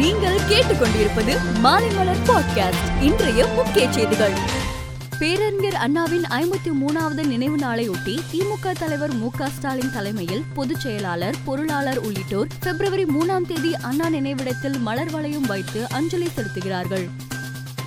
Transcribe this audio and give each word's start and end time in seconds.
நீங்கள் 0.00 0.40
கேட்டுக்கொண்டிருப்பது 0.40 1.36
மாலைமலர் 1.62 2.22
பாட்காஸ்ட் 2.26 3.02
இன்றைய 3.02 3.46
முக்கிய 3.46 3.92
செய்திகள். 3.92 4.32
பேரறிஞர் 5.18 5.74
அண்ணாவின் 5.74 6.22
ஐம்பத்தி 6.22 6.70
மூணாவது 6.80 7.26
நினைவு 7.26 7.56
நாளையொட்டி 7.56 8.18
திமுக 8.32 8.72
தலைவர் 8.78 9.14
மு 9.14 9.30
க 9.30 9.48
ஸ்டாலின் 9.48 9.92
தலைமையில் 9.92 10.44
பொதுச் 10.54 10.80
செயலாளர் 10.80 11.34
பொருளாளர் 11.44 11.98
உள்ளிட்டோர் 11.98 12.46
பிப்ரவரி 12.60 13.04
மூணாம் 13.04 13.46
தேதி 13.46 13.76
அண்ணா 13.76 14.08
நினைவிடத்தில் 14.08 14.78
மலர் 14.78 15.10
வளையம் 15.10 15.46
வைத்து 15.46 15.88
அஞ்சலி 15.88 16.28
செலுத்துகிறார்கள். 16.36 17.08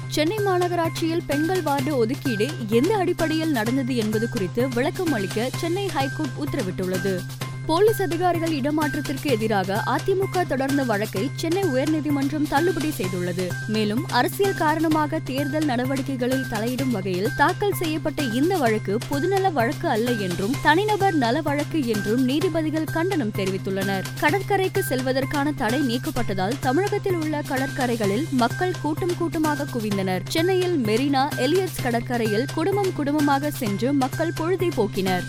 சென்னை 0.08 0.38
மாநகராட்சியில் 0.38 1.22
பெண்கள் 1.28 1.62
வார்டு 1.62 1.98
ஒதுக்கீடு 1.98 2.50
எந்த 2.70 2.96
அடிப்படையில் 2.96 3.52
நடந்தது 3.52 3.96
என்பது 3.96 4.30
குறித்து 4.30 4.68
விளக்கம் 4.68 5.14
அளிக்க 5.14 5.50
சென்னை 5.58 5.88
ஹைகோர்ட் 5.88 6.32
உத்தரவிட்டுள்ளது. 6.40 7.20
போலீஸ் 7.68 8.02
அதிகாரிகள் 8.02 8.54
இடமாற்றத்திற்கு 8.60 9.26
எதிராக 9.26 9.84
அதிமுக 9.86 10.44
தொடர்ந்த 10.48 10.84
வழக்கை 10.84 11.30
சென்னை 11.36 11.64
உயர்நீதிமன்றம் 11.64 12.48
தள்ளுபடி 12.50 12.94
செய்துள்ளது. 12.98 13.46
மேலும் 13.68 14.08
அரசியல் 14.10 14.56
காரணமாக 14.56 15.20
தேர்தல் 15.20 15.66
நடவடிக்கைகளில் 15.66 16.46
தலையிடும் 16.50 16.90
வகையில் 16.90 17.30
தாக்கல் 17.38 17.74
செய்யப்பட்ட 17.74 18.24
இந்த 18.24 18.58
வழக்கு 18.58 18.98
பொதுநல 19.10 19.52
வழக்கு 19.52 19.88
அல்ல 19.88 20.12
என்றும் 20.12 20.56
தனிநபர் 20.62 21.14
நல 21.14 21.42
வழக்கு 21.42 21.88
என்றும் 21.88 22.24
நீதிபதிகள் 22.24 22.84
கண்டனம் 22.84 23.34
தெரிவித்துள்ளனர். 23.38 24.04
கடற்கரைக்கு 24.20 24.84
செல்வதற்கான 24.84 25.54
தடை 25.56 25.82
நீக்கப்பட்டதால் 25.82 26.60
தமிழகத்தில் 26.60 27.16
உள்ள 27.16 27.42
கடற்கரைகளில் 27.50 28.28
மக்கள் 28.32 28.76
கூட்டம் 28.82 29.18
கூட்டமாக 29.18 29.68
குவிந்தனர். 29.74 30.22
சென்னையில் 30.28 30.78
மெரினா 30.80 31.26
எலியட்ஸ் 31.38 31.82
கடற்கரையில் 31.84 32.46
குடும்பம் 32.54 32.94
குடும்பமாக 32.94 33.52
சென்று 33.52 33.94
மக்கள் 33.94 34.38
பொழுதை 34.40 34.72
போக்கினர். 34.76 35.26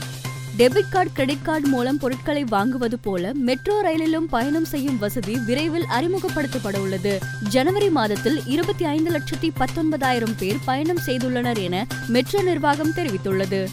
டெபிட் 0.58 0.90
கார்டு 0.90 1.10
கிரெடிட் 1.12 1.42
கார்டு 1.42 1.68
மூலம் 1.68 1.98
பொருட்களை 1.98 2.44
வாங்குவது 2.44 2.94
போல 3.02 3.32
மெட்ரோ 3.34 3.82
ரயிலிலும் 3.82 4.26
பயணம் 4.28 4.64
செய்யும் 4.64 4.98
வசதி 4.98 5.38
விரைவில் 5.38 5.86
அறிமுகப்படுத்தப்பட 5.90 6.78
உள்ளது 6.78 7.18
ஜனவரி 7.48 7.90
மாதத்தில் 7.90 8.46
இருபத்தி 8.46 8.84
ஐந்து 8.84 9.10
லட்சத்தி 9.10 9.50
பத்தொன்பதாயிரம் 9.56 10.36
பேர் 10.38 10.56
பயணம் 10.64 11.00
செய்துள்ளனர் 11.06 11.58
என 11.58 11.86
மெட்ரோ 12.08 12.42
நிர்வாகம் 12.42 12.90
தெரிவித்துள்ளது. 12.90 13.68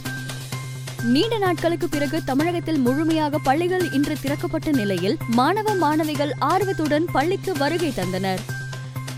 நீண்ட 1.04 1.38
நாட்களுக்கு 1.38 1.90
பிறகு 1.90 2.24
தமிழகத்தில் 2.24 2.78
முழுமையாக 2.78 3.38
பள்ளிகள் 3.38 3.92
இன்று 3.92 4.18
திறக்கப்பட்ட 4.22 4.72
நிலையில் 4.72 5.18
மாணவ 5.28 5.76
மாணவிகள் 5.76 6.34
ஆர்வத்துடன் 6.40 7.06
பள்ளிக்கு 7.12 7.54
வருகை 7.58 7.94
தந்தனர். 7.96 8.40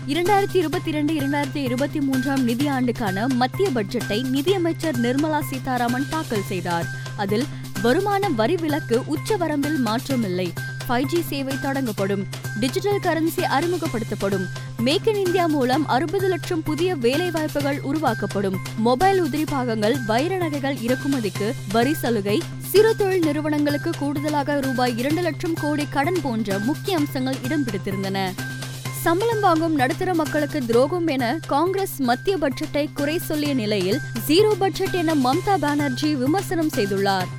இரண்டாயிரத்தி 0.06 0.56
இருபத்தி 0.56 0.90
இரண்டு 0.90 1.12
இரண்டாயிரத்தி 1.14 1.56
இருபத்தி 1.56 2.00
மூன்றாம் 2.00 2.48
நிதியாண்டுக்கான 2.48 3.26
மத்திய 3.26 3.68
பட்ஜெட்டை 3.74 4.28
நிதியமைச்சர் 4.28 5.00
நிர்மலா 5.00 5.40
சீதாராமன் 5.40 6.08
தாக்கல் 6.10 6.48
செய்தார். 6.48 7.02
அதில் 7.16 7.44
வருமான 7.82 8.28
வரி 8.28 8.56
விலக்கு 8.56 8.98
உச்சவரம்பில் 8.98 9.76
மாற்றமில்லை. 9.84 10.52
ஃபைவ் 10.88 11.04
ஜி 11.04 11.22
சேவை 11.22 11.56
தொடங்கப்படும். 11.62 12.24
டிஜிட்டல் 12.60 13.00
கரன்சி 13.00 13.42
அறிமுகப்படுத்தப்படும். 13.58 14.46
மேக் 14.78 15.06
இன் 15.06 15.24
இந்தியா 15.24 15.46
மூலம் 15.46 15.88
அறுபது 15.88 16.28
லட்சம் 16.28 16.62
புதிய 16.62 16.94
வேலை 16.94 17.30
வாய்ப்புகள் 17.30 17.80
உருவாக்கப்படும். 17.80 18.56
மொபைல் 18.76 19.22
உதிரி 19.22 19.46
பாகங்கள் 19.46 19.96
வைர 20.06 20.36
நகைகள் 20.36 20.76
இறக்குமதிக்கு 20.76 21.52
வரி 21.72 21.94
சலுகை 21.94 22.42
சிறு 22.58 22.96
தொழில் 22.96 23.24
நிறுவனங்களுக்கு 23.24 23.90
கூடுதலாக 23.98 24.60
ரூபாய் 24.60 24.98
இரண்டு 24.98 25.22
லட்சம் 25.22 25.54
கோடி 25.54 25.86
கடன் 25.90 26.20
போன்ற 26.22 26.58
முக்கிய 26.58 26.96
அம்சங்கள் 26.96 27.36
இடம் 27.44 27.64
பிடித்திருந்தன. 27.64 28.30
சம்பளம் 29.04 29.40
வாங்கும் 29.40 29.74
நடுத்தர 29.74 30.14
மக்களுக்கு 30.14 30.58
துரோகம் 30.64 31.06
என 31.06 31.38
காங்கிரஸ் 31.46 31.96
மத்திய 32.00 32.36
பட்ஜெட்டை 32.36 32.84
குறை 32.94 33.18
சொல்லிய 33.18 33.54
நிலையில் 33.54 34.00
ஜீரோ 34.28 34.50
பட்ஜெட் 34.58 34.92
என 34.92 35.14
மம்தா 35.14 35.54
பானர்ஜி 35.60 36.10
விமர்சனம் 36.14 36.74
செய்துள்ளார். 36.76 37.30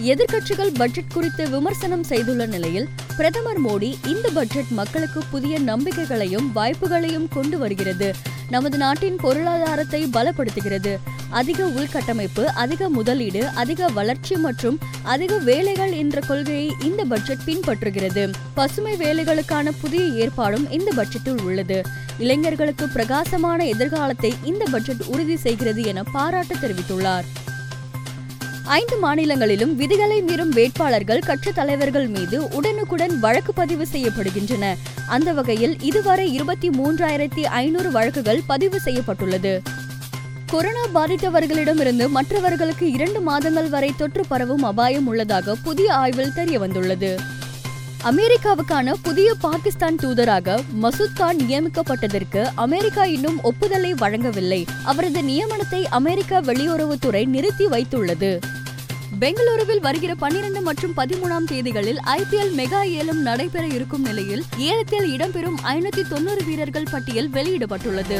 எதிர்க்கட்சிகள் 0.00 0.74
பட்ஜெட் 0.74 1.12
குறித்து 1.12 1.50
விமர்சனம் 1.50 2.02
செய்துள்ள 2.02 2.46
நிலையில் 2.46 2.88
பிரதமர் 3.16 3.64
மோடி 3.64 4.06
இந்த 4.06 4.30
பட்ஜெட் 4.34 4.70
மக்களுக்கு 4.70 5.22
புதிய 5.30 5.58
நம்பிக்கைகளையும் 5.58 6.50
வாய்ப்புகளையும் 6.54 7.28
கொண்டு 7.28 7.58
வருகிறது. 7.58 8.14
நமது 8.50 8.78
நாட்டின் 8.78 9.16
பொருளாதாரத்தை 9.16 10.04
பலப்படுத்துகிறது. 10.04 10.96
அதிக 11.30 11.66
உள்கட்டமைப்பு 11.66 12.44
அதிக 12.44 12.88
முதலீடு 12.88 13.48
அதிக 13.48 13.86
வளர்ச்சி 13.86 14.36
மற்றும் 14.36 14.78
அதிக 15.02 15.38
வேலைகள் 15.38 15.92
என்ற 15.92 16.20
கொள்கையை 16.20 16.74
இந்த 16.80 17.04
பட்ஜெட் 17.04 17.46
பின்பற்றுகிறது. 17.46 18.32
பசுமை 18.54 18.96
வேலைகளுக்கான 18.96 19.70
புதிய 19.80 20.04
ஏற்பாடும் 20.04 20.70
இந்த 20.70 20.92
பட்ஜெட்டில் 20.96 21.42
உள்ளது. 21.42 21.82
இளைஞர்களுக்கு 22.18 22.88
பிரகாசமான 22.88 23.64
எதிர்காலத்தை 23.64 24.34
இந்த 24.44 24.64
பட்ஜெட் 24.70 25.02
உறுதி 25.06 25.36
செய்கிறது 25.36 25.82
என 25.84 26.02
பாராட்டு 26.02 26.54
தெரிவித்துள்ளார். 26.54 27.24
ஐந்து 28.64 28.98
மாநிலங்களிலும் 28.98 29.76
விதிகளை 29.76 30.22
மீறும் 30.22 30.48
வேட்பாளர்கள் 30.48 31.18
கட்சித் 31.18 31.54
தலைவர்கள் 31.54 32.08
மீது 32.08 32.48
உடனுக்குடன் 32.48 33.18
வழக்கு 33.18 33.52
பதிவு 33.52 33.86
செய்யப்படுகின்றன. 33.92 34.76
அந்த 35.06 35.32
வகையில் 35.32 35.80
இதுவரை 35.80 36.32
இருபத்தி 36.32 36.68
மூன்றாயிரத்தி 36.68 37.40
ஐநூறு 37.40 37.90
வழக்குகள் 37.90 38.42
பதிவு 38.46 38.80
செய்யப்பட்டுள்ளது. 38.80 39.62
கொரோனா 40.46 40.84
பாதித்தவர்களிடமிருந்து 40.94 42.08
மற்றவர்களுக்கு 42.08 42.92
இரண்டு 42.92 43.20
மாதங்கள் 43.20 43.68
வரை 43.68 43.94
தொற்று 43.96 44.24
பரவும் 44.28 44.62
அபாயம் 44.62 45.06
உள்ளதாக 45.06 45.54
புதிய 45.54 45.94
ஆய்வில் 45.94 46.32
தெரிய 46.32 46.58
வந்துள்ளது 46.58 47.18
அமெரிக்காவுக்கான 48.04 48.94
புதிய 49.02 49.34
பாகிஸ்தான் 49.40 49.96
தூதராக 49.96 50.60
மசூத் 50.82 51.12
கான் 51.14 51.36
நியமிக்கப்பட்டதற்கு 51.36 52.50
அமெரிக்கா 52.54 53.04
இன்னும் 53.04 53.42
ஒப்புதலை 53.42 53.94
வழங்கவில்லை. 53.94 54.66
அவரது 54.84 55.20
நியமனத்தை 55.20 55.84
அமெரிக்கா 55.90 56.40
வெளியுறவுத்துறை 56.40 57.26
நிறுத்தி 57.26 57.66
வைத்துள்ளது. 57.66 58.40
பெங்களூருவில் 59.20 59.80
வருகிற 59.80 60.14
பன்னிரண்டு 60.14 60.60
மற்றும் 60.60 60.92
பதிமூணாம் 60.96 61.44
தேதிகளில் 61.46 61.98
ஐபிஎல் 62.04 62.52
மெகா 62.56 62.82
ஏலம் 62.82 63.20
நடைபெற 63.20 63.66
இருக்கும் 63.66 64.02
நிலையில் 64.02 64.42
ஏலத்தில் 64.56 65.16
இடம்பெறும் 65.16 65.56
ஐநூத்தி 65.62 66.08
தொண்ணூறு 66.08 66.44
வீரர்கள் 66.44 66.86
பட்டியல் 66.90 67.30
வெளியிடப்பட்டுள்ளது. 67.30 68.18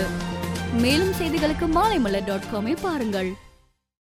மேலும் 0.73 1.13
செய்திகளுக்கு 1.13 1.67
மாலைமலர் 1.67 2.25
டாட் 2.25 2.45
காமை 2.53 2.77
பாருங்கள். 2.83 3.33